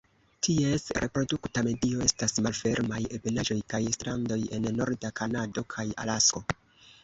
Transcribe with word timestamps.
Ties 0.45 0.85
reprodukta 1.03 1.63
medio 1.67 2.01
estas 2.07 2.35
malfermaj 2.47 3.03
ebenaĵoj 3.19 3.61
kaj 3.77 3.83
strandoj 3.99 4.41
en 4.59 4.69
norda 4.81 5.15
Kanado 5.23 5.69
kaj 5.79 5.91
Alasko. 6.07 6.47